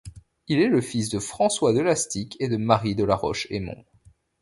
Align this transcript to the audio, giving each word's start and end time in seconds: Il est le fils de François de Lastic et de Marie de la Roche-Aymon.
Il 0.47 0.57
est 0.59 0.67
le 0.67 0.81
fils 0.81 1.09
de 1.09 1.19
François 1.19 1.73
de 1.73 1.79
Lastic 1.79 2.35
et 2.39 2.47
de 2.47 2.57
Marie 2.57 2.95
de 2.95 3.03
la 3.03 3.15
Roche-Aymon. 3.15 3.85